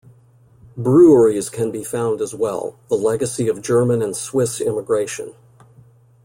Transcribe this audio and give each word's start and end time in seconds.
Breweries 0.75 1.51
can 1.51 1.69
be 1.69 1.83
found 1.83 2.21
as 2.21 2.33
well, 2.33 2.75
the 2.89 2.95
legacy 2.95 3.47
of 3.47 3.61
German 3.61 4.01
and 4.01 4.15
Swiss 4.17 4.59
immigration. 4.59 5.35